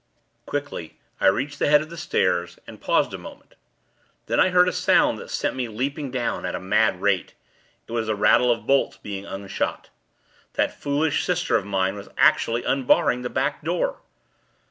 [0.47, 3.53] Quickly, I reached the head of the stairs, and paused a moment.
[4.25, 7.35] Then, I heard a sound that sent me leaping down, at a mad rate
[7.87, 9.91] it was the rattle of bolts being unshot.
[10.53, 13.99] That foolish sister of mine was actually unbarring the back door.